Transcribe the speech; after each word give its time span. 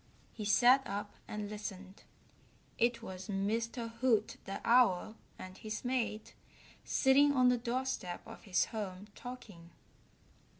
He 0.33 0.45
sat 0.45 0.81
up 0.87 1.13
and 1.27 1.47
listened. 1.47 2.05
It 2.79 3.03
was 3.03 3.27
Mr. 3.27 3.91
Hoot 3.99 4.37
the 4.45 4.59
Owl 4.65 5.15
and 5.37 5.55
his 5.59 5.85
mate 5.85 6.33
sitting 6.83 7.33
on 7.33 7.49
the 7.49 7.57
doorstep 7.59 8.23
of 8.25 8.41
his 8.45 8.65
home 8.73 9.09
talking. 9.13 9.69